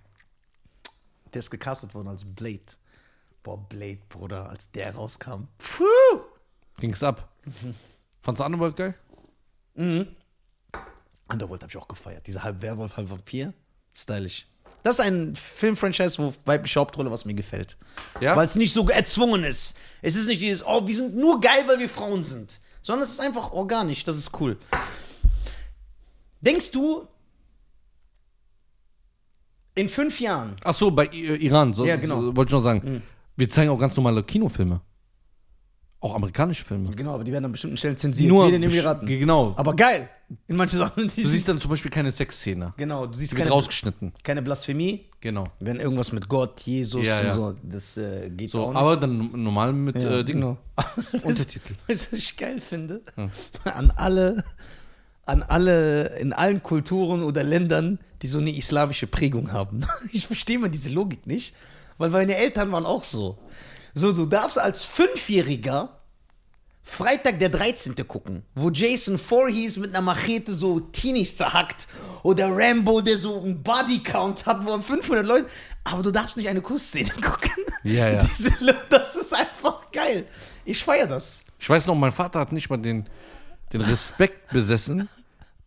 [1.33, 2.61] Der ist gecastet worden als Blade.
[3.45, 5.47] Boah, Blade, Bruder, als der rauskam.
[5.59, 6.19] Puh.
[6.79, 7.29] Ging's ab.
[8.23, 8.95] Fandst du Underworld geil?
[9.75, 12.25] Underworld habe ich auch gefeiert.
[12.25, 13.53] Dieser halb Werwolf, halb Vampir.
[13.93, 14.47] Stylisch.
[14.81, 17.77] Das ist ein Filmfranchise, wo weibliche Hauptrolle, was mir gefällt.
[18.19, 18.35] Ja?
[18.35, 19.77] Weil es nicht so erzwungen ist.
[20.01, 22.59] Es ist nicht dieses, oh, wir sind nur geil, weil wir Frauen sind.
[22.81, 24.03] Sondern es ist einfach organisch.
[24.05, 24.57] Das ist cool.
[26.41, 27.07] Denkst du,
[29.75, 32.21] in fünf Jahren, Ach so, bei I- Iran, so, Ja, genau.
[32.21, 33.03] so, wollte ich noch sagen.
[33.37, 34.81] Wir zeigen auch ganz normale Kinofilme.
[36.01, 36.91] Auch amerikanische Filme.
[36.91, 39.07] genau, aber die werden an bestimmten Stellen zensiert, Nur wie in den Emiraten.
[39.07, 39.53] Genau.
[39.57, 40.07] Aber geil.
[40.47, 41.03] In manchen Sachen.
[41.07, 42.73] Du siehst dann zum Beispiel keine Sexszene.
[42.77, 44.13] genau, du siehst Die wird keine, rausgeschnitten.
[44.23, 45.03] keine Blasphemie.
[45.19, 45.47] Genau.
[45.59, 47.33] Wenn irgendwas mit Gott, Jesus Ja, und ja.
[47.33, 48.77] so, das äh, geht So, auch nicht.
[48.77, 50.35] aber dann normal mit Ja, äh, Ding.
[50.41, 50.57] genau.
[51.23, 51.73] Untertitel.
[51.87, 53.01] Weißt du, was ich geil finde?
[53.63, 54.43] An alle,
[55.25, 59.81] an alle, in allen Kulturen oder Ländern, die so eine islamische Prägung haben.
[60.11, 61.55] Ich verstehe mal diese Logik nicht,
[61.97, 63.37] weil meine Eltern waren auch so.
[63.93, 65.89] So, du darfst als Fünfjähriger
[66.87, 67.95] Freitag der 13.
[68.07, 71.87] gucken, wo Jason Voorhees mit einer Machete so Teenies zerhackt
[72.21, 75.49] oder Rambo, der so einen Bodycount hat, wo 500 Leute,
[75.83, 77.51] aber du darfst nicht eine Kussszene gucken.
[77.83, 78.23] Ja, ja.
[78.23, 78.51] Diese,
[78.89, 80.25] das ist einfach geil.
[80.63, 81.41] Ich feiere das.
[81.59, 83.09] Ich weiß noch, mein Vater hat nicht mal den,
[83.73, 85.09] den Respekt besessen,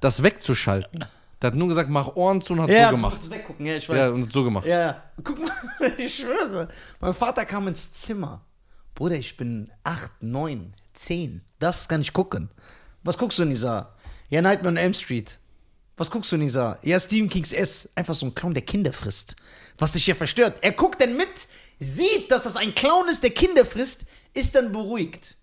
[0.00, 1.04] das wegzuschalten.
[1.40, 3.18] Der hat nur gesagt, mach Ohren zu und hat Ja, so gemacht.
[3.22, 3.96] es weggucken, ja, ich weiß.
[3.96, 4.66] Ja, und hat so gemacht.
[4.66, 5.02] Ja, ja.
[5.22, 5.50] Guck mal,
[5.98, 6.68] ich schwöre.
[7.00, 8.44] Mein Vater kam ins Zimmer.
[8.94, 11.42] Bruder, ich bin acht, neun, zehn.
[11.60, 12.50] Darfst gar nicht gucken.
[13.04, 13.94] Was guckst du, Nisa?
[14.28, 15.38] Ja, Nightmare on Elm Street.
[15.96, 16.78] Was guckst du, Nisa?
[16.82, 17.90] Ja, Stephen Kings S.
[17.94, 19.36] Einfach so ein Clown, der Kinder frisst.
[19.78, 20.58] Was dich hier verstört.
[20.62, 21.28] Er guckt dann mit,
[21.78, 24.02] sieht, dass das ein Clown ist, der Kinder frisst,
[24.34, 25.36] ist dann beruhigt.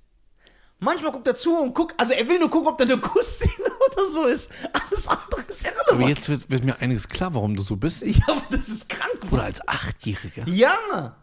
[0.86, 3.54] Manchmal guckt er zu und guckt, also er will nur gucken, ob da eine Kussszene
[3.92, 4.50] oder so ist.
[4.72, 6.10] Alles andere ist Aber irrelevant.
[6.10, 8.04] jetzt wird, wird mir einiges klar, warum du so bist.
[8.06, 9.18] Ja, aber das ist krank.
[9.32, 10.48] Oder als Achtjähriger.
[10.48, 11.16] Ja.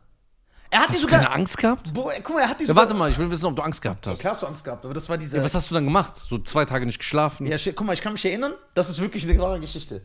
[0.70, 1.20] Er hat die Hast du sogar.
[1.20, 1.92] keine Angst gehabt?
[1.94, 2.84] Boah, guck mal, er hat die Ja, sogar.
[2.84, 4.20] warte mal, ich will wissen, ob du Angst gehabt hast.
[4.20, 5.36] Klar hast du Angst gehabt, aber das war diese.
[5.36, 6.14] Ja, was hast du dann gemacht?
[6.28, 7.46] So zwei Tage nicht geschlafen?
[7.46, 10.02] Ja, guck mal, ich kann mich erinnern, das ist wirklich eine wahre Geschichte.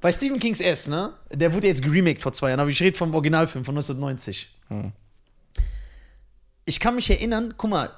[0.00, 1.12] Bei Stephen Kings S, ne?
[1.32, 4.48] Der wurde jetzt geremaked vor zwei Jahren, aber ich rede vom Originalfilm von 1990.
[6.66, 7.90] Ich kann mich erinnern, guck mal,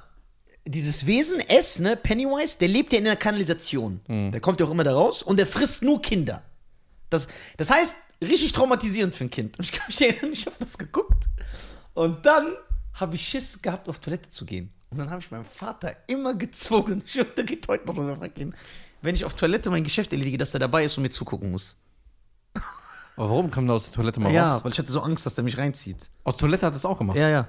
[0.71, 4.01] dieses Wesen S, ne, Pennywise, der lebt ja in einer Kanalisation.
[4.07, 6.43] Der kommt ja auch immer da raus und der frisst nur Kinder.
[7.09, 7.27] Das,
[7.57, 9.57] das heißt, richtig traumatisierend für ein Kind.
[9.57, 11.23] Und ich kann mich erinnern, ich habe das geguckt.
[11.95, 12.53] Und dann
[12.93, 14.71] habe ich Schiss gehabt, auf Toilette zu gehen.
[14.91, 18.55] Und dann habe ich meinen Vater immer gezwungen, ich der geht heute noch drüber weggehen,
[19.01, 21.75] wenn ich auf Toilette mein Geschäft erledige, dass er dabei ist und mir zugucken muss.
[23.15, 24.63] Aber warum kam der aus der Toilette mal Ja, raus?
[24.63, 26.09] weil ich hatte so Angst, dass der mich reinzieht.
[26.23, 27.17] Aus Toilette hat er es auch gemacht.
[27.17, 27.47] Ja, ja.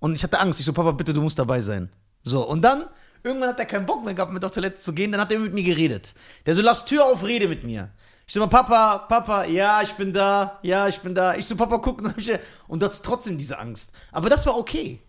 [0.00, 0.58] Und ich hatte Angst.
[0.58, 1.88] Ich so, Papa, bitte, du musst dabei sein.
[2.24, 2.84] So, und dann,
[3.22, 5.12] irgendwann hat er keinen Bock mehr gehabt, mit auf Toilette zu gehen.
[5.12, 6.14] Dann hat er mit mir geredet.
[6.46, 7.90] Der so, lass Tür auf, rede mit mir.
[8.26, 11.34] Ich so, mal, Papa, Papa, ja, ich bin da, ja, ich bin da.
[11.34, 11.98] Ich so, Papa, guck.
[11.98, 13.90] Und dann hab ich- Und du hattest trotzdem diese Angst.
[14.12, 15.00] Aber das war okay.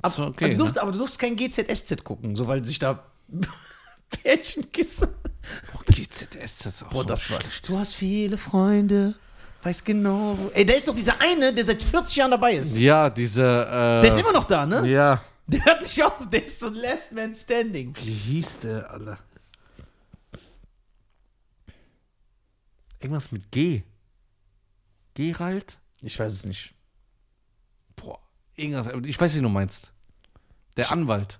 [0.00, 0.82] Das war okay, aber, du durfst, ne?
[0.82, 3.04] aber du durfst kein GZSZ gucken, so weil sich da
[4.10, 5.08] Pärchen küssen.
[5.72, 7.38] Boah, GZS, das ist auch Boah, so das war.
[7.66, 9.14] Du hast viele Freunde,
[9.62, 10.36] weiß genau.
[10.38, 12.76] wo- Ey, da ist doch dieser eine, der seit 40 Jahren dabei ist.
[12.76, 13.42] Ja, diese.
[13.42, 14.86] Äh, Der ist immer noch da, ne?
[14.88, 15.20] Ja.
[15.46, 17.94] Der hört nicht auf, der ist so ein Last Man Standing.
[17.96, 19.18] Wie hieß der, Alter?
[23.00, 23.82] Irgendwas mit G.
[25.14, 25.78] Gerald?
[26.00, 26.74] Ich weiß es nicht.
[27.96, 28.20] Boah,
[28.54, 28.88] irgendwas.
[29.04, 29.92] Ich weiß, wie du meinst.
[30.76, 31.38] Der Anwalt.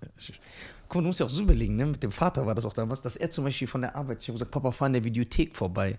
[0.89, 1.87] Guck mal, du musst ja auch so überlegen, ne?
[1.87, 4.29] Mit dem Vater war das auch damals, dass er zum Beispiel von der Arbeit, ich
[4.29, 5.99] habe gesagt, Papa, fahr in der Videothek vorbei.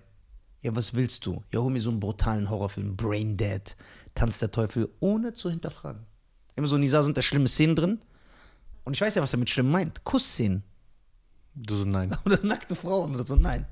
[0.62, 1.44] Ja, was willst du?
[1.52, 3.76] Ja, hol mir so einen brutalen Horrorfilm, Brain Dead,
[4.14, 6.06] Tanz der Teufel, ohne zu hinterfragen.
[6.56, 8.00] Immer so, Nisa, sind da schlimme Szenen drin?
[8.84, 10.04] Und ich weiß ja, was er mit schlimm meint.
[10.04, 10.64] Kussszenen.
[11.56, 12.18] Du so, nein.
[12.26, 13.66] Oder nackte Frauen oder so, nein.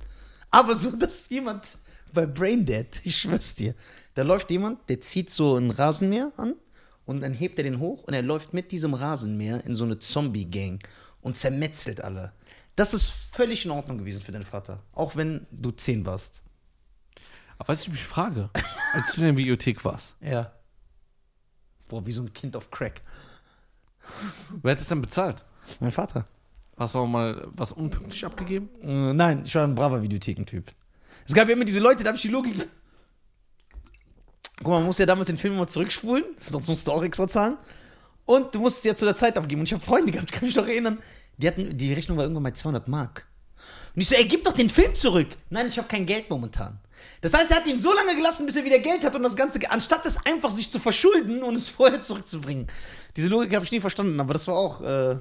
[0.50, 1.78] Aber so, dass jemand
[2.14, 3.74] bei Brain Dead, ich schwör's dir,
[4.14, 6.56] da läuft jemand, der zieht so ein Rasenmäher an
[7.06, 10.00] und dann hebt er den hoch und er läuft mit diesem Rasenmäher in so eine
[10.00, 10.80] Zombie-Gang
[11.22, 12.34] und zermetzelt alle.
[12.76, 16.42] Das ist völlig in Ordnung gewesen für deinen Vater, auch wenn du zehn warst.
[17.58, 18.50] Aber weißt du, ich mich frage,
[18.94, 20.52] als du in der Videothek warst, Ja.
[21.92, 23.02] Boah, wie so ein Kind auf Crack.
[24.64, 25.44] wer hat das denn bezahlt?
[25.82, 26.26] Mein Vater.
[26.78, 28.70] Hast du auch mal was unpünktlich abgegeben?
[28.82, 30.72] Äh, nein, ich war ein braver Videothekentyp.
[31.28, 32.66] Es gab ja immer diese Leute, da habe ich die Logik.
[34.60, 37.28] Guck mal, man muss ja damals den Film immer zurückspulen, sonst musst du auch extra
[37.28, 37.58] zahlen.
[38.24, 39.60] Und du musst es ja zu der Zeit abgeben.
[39.60, 41.00] Und ich habe Freunde gehabt, kann mich noch erinnern,
[41.36, 43.28] die hatten, die Rechnung war irgendwann bei 200 Mark.
[43.94, 45.28] Und ich so, ey, gib doch den Film zurück.
[45.50, 46.80] Nein, ich habe kein Geld momentan.
[47.22, 49.36] Das heißt, er hat ihn so lange gelassen, bis er wieder Geld hat und das
[49.36, 52.68] Ganze, anstatt es einfach sich zu verschulden und es vorher zurückzubringen.
[53.16, 55.18] Diese Logik habe ich nie verstanden, aber das war auch, äh,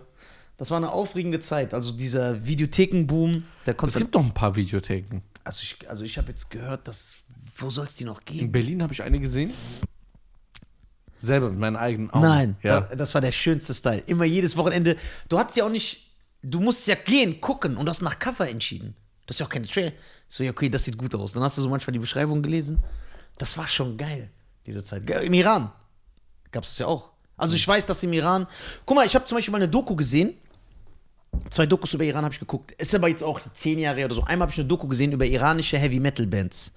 [0.57, 1.75] das war eine aufregende Zeit.
[1.75, 3.99] Also dieser Videothekenboom, der Es konnte.
[3.99, 5.23] gibt doch ein paar Videotheken.
[5.45, 7.17] Also ich, also ich habe jetzt gehört, dass.
[7.57, 8.53] Wo soll es die noch In geben?
[8.53, 9.53] Berlin habe ich eine gesehen.
[11.21, 12.25] Selber mit meinen eigenen Augen.
[12.27, 12.81] Nein, Ja.
[12.83, 14.03] da, das war der schönste Style.
[14.07, 14.97] Immer jedes Wochenende.
[15.29, 16.07] Du hattest ja auch nicht.
[16.43, 18.97] Du musst ja gehen, gucken und hast nach Cover entschieden.
[19.27, 19.93] Das ist ja auch keine Trailer.
[20.31, 21.33] So, ja, okay, das sieht gut aus.
[21.33, 22.81] Dann hast du so manchmal die Beschreibung gelesen.
[23.37, 24.31] Das war schon geil,
[24.65, 25.11] diese Zeit.
[25.11, 25.73] Im Iran
[26.53, 27.11] gab es das ja auch.
[27.37, 28.47] Also ich weiß, dass im Iran.
[28.87, 30.35] Guck mal, ich habe zum Beispiel mal eine Doku gesehen.
[31.51, 32.71] Zwei Dokus über Iran habe ich geguckt.
[32.73, 34.23] Ist aber jetzt auch zehn Jahre oder so.
[34.23, 36.71] Einmal habe ich eine Doku gesehen über iranische Heavy Metal Bands.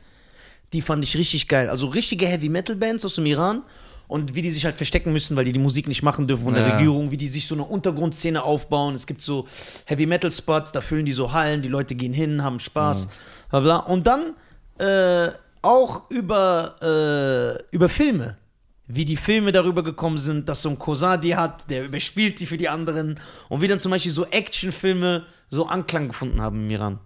[0.72, 1.70] Die fand ich richtig geil.
[1.70, 3.62] Also richtige Heavy Metal Bands aus dem Iran
[4.08, 6.54] und wie die sich halt verstecken müssen, weil die die Musik nicht machen dürfen von
[6.54, 6.74] der Ja.
[6.76, 8.94] Regierung, wie die sich so eine Untergrundszene aufbauen.
[8.96, 9.48] Es gibt so
[9.86, 13.08] Heavy Metal Spots, da füllen die so Hallen, die Leute gehen hin, haben Spaß,
[13.50, 13.78] bla bla.
[13.78, 14.34] Und dann
[14.80, 18.38] äh, auch über, äh, über Filme.
[18.86, 22.46] Wie die Filme darüber gekommen sind, dass so ein Cousin die hat, der überspielt die
[22.46, 23.18] für die anderen.
[23.48, 27.00] Und wie dann zum Beispiel so Actionfilme so Anklang gefunden haben im Iran.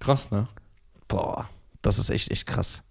[0.00, 0.46] Krass, ne?
[1.08, 1.48] Boah,
[1.80, 2.82] das ist echt, echt krass.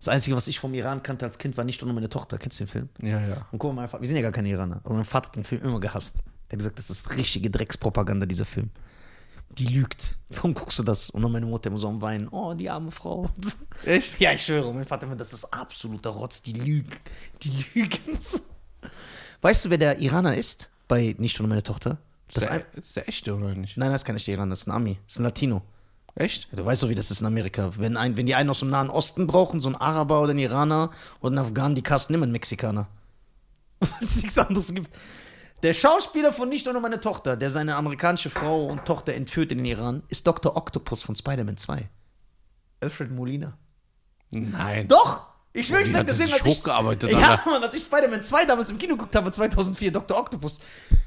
[0.00, 2.38] Das Einzige, was ich vom Iran kannte als Kind, war nicht nur meine Tochter.
[2.38, 2.88] Kennst du den Film?
[3.02, 3.46] Ja, ja.
[3.52, 5.36] Und guck mal, mein Vater, wir sind ja gar keine Iraner, aber mein Vater hat
[5.36, 6.16] den Film immer gehasst.
[6.50, 8.70] Der hat gesagt, das ist richtige Dreckspropaganda, dieser Film.
[9.58, 10.16] Die lügt.
[10.30, 11.10] Warum guckst du das?
[11.10, 12.28] Und dann meine Mutter immer so am Weinen.
[12.28, 13.28] Oh, die arme Frau.
[13.84, 14.18] Echt?
[14.20, 14.68] Ja, ich schwöre.
[14.68, 16.40] Und mein Vater immer, das ist absoluter Rotz.
[16.40, 16.96] Die lügen.
[17.42, 18.18] Die lügen.
[19.42, 20.70] Weißt du, wer der Iraner ist?
[20.88, 21.98] Bei Nicht nur meine Tochter?
[22.32, 23.76] Das ist, der, ist der echte oder nicht?
[23.76, 24.98] nein, das ist kein echter Iraner, das ist ein Ami.
[25.04, 25.62] Das ist ein Latino.
[26.14, 26.48] Echt?
[26.50, 27.70] Ja, du weißt doch, wie das ist in Amerika.
[27.76, 30.38] Wenn, ein, wenn die einen aus dem Nahen Osten brauchen, so ein Araber oder ein
[30.38, 32.88] Iraner oder ein Afghan, die casten immer einen Mexikaner.
[33.80, 34.90] Weil es nichts anderes gibt.
[35.62, 39.58] Der Schauspieler von Nicht ohne meine Tochter, der seine amerikanische Frau und Tochter entführt in
[39.58, 40.56] den Iran, ist Dr.
[40.56, 41.88] Octopus von Spider-Man 2.
[42.80, 43.56] Alfred Molina.
[44.30, 44.88] Nein.
[44.88, 45.28] Doch!
[45.52, 47.42] Ich schwöre, ich sag deswegen, als ich, hochgearbeitet, ja?
[47.44, 50.16] Mann, als ich Spider-Man 2 damals im Kino geguckt habe, 2004, Dr.
[50.16, 50.60] Octopus.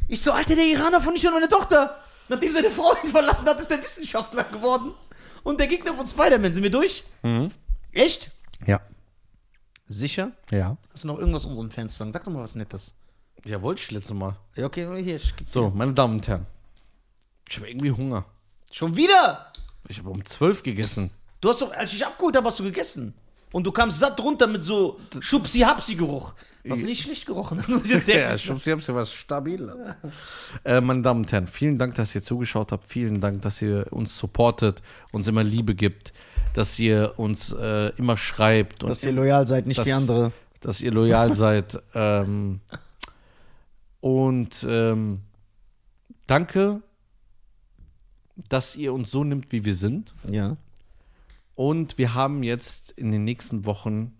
[0.08, 1.98] Ich so, Alter, der Iraner von Nicht ohne meine Tochter.
[2.30, 4.94] Nachdem seine Frau ihn verlassen hat, ist der Wissenschaftler geworden.
[5.44, 6.54] Und der Gegner von Spider-Man.
[6.54, 7.04] Sind wir durch?
[7.22, 7.52] Mhm.
[7.92, 8.32] Echt?
[8.66, 8.82] Ja.
[9.88, 10.32] Sicher?
[10.50, 10.78] Ja.
[10.94, 12.14] Hast du noch irgendwas unseren Fans zu sagen?
[12.14, 12.94] Sag doch mal was Nettes.
[13.46, 14.38] Ja, wollte ich letztes Mal.
[14.56, 15.20] Ja, okay, hier.
[15.46, 16.46] So, meine Damen und Herren.
[17.50, 18.26] Ich habe irgendwie Hunger.
[18.72, 19.52] Schon wieder?
[19.90, 21.12] Ich habe um 12 gegessen.
[21.42, 23.14] Du hast doch, als ich dich abgeholt habe, hast du gegessen.
[23.52, 26.34] Und du kamst satt runter mit so Schubsi-Hapsi-Geruch.
[26.66, 27.60] Was nicht schlecht gerochen
[28.08, 29.70] Ja, ich haben ja was stabil.
[30.64, 32.90] äh, meine Damen und Herren, vielen Dank, dass ihr zugeschaut habt.
[32.90, 36.14] Vielen Dank, dass ihr uns supportet, uns immer Liebe gibt,
[36.54, 40.32] dass ihr uns äh, immer schreibt und Dass ihr loyal seid, nicht Das- wie andere.
[40.62, 41.82] dass ihr loyal seid.
[41.94, 42.62] Ähm,
[44.00, 45.22] und ähm,
[46.28, 46.82] danke,
[48.50, 50.14] dass ihr uns so nimmt, wie wir sind.
[50.30, 50.58] Ja.
[51.56, 54.14] Und wir haben jetzt in den nächsten Wochen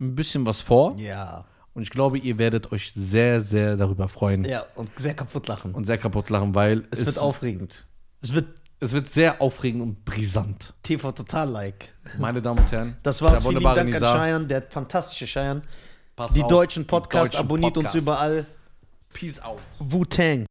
[0.00, 0.96] ein bisschen was vor.
[0.98, 1.44] Ja.
[1.74, 5.72] Und ich glaube, ihr werdet euch sehr, sehr darüber freuen Ja, und sehr kaputt lachen.
[5.74, 7.86] und sehr kaputt lachen, weil es, wird aufregend.
[8.20, 8.46] Es wird
[8.80, 10.74] es wird sehr aufregend und brisant.
[10.82, 11.94] TV Total-like.
[12.18, 13.42] Meine Damen und Herren, Das war's.
[13.42, 14.18] der Vielen Dank an Nizar.
[14.20, 15.62] Cheyenne, der fantastische Cheyenne.
[16.16, 17.94] Pass Die auf, deutschen die Podcasts, abonniert uns Podcasts.
[18.02, 18.46] überall.
[19.14, 19.60] Peace out.
[19.78, 20.46] Wu-Tang.